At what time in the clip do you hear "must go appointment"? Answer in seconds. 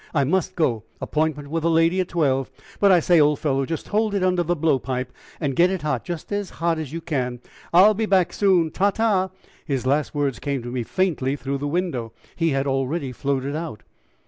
0.23-1.49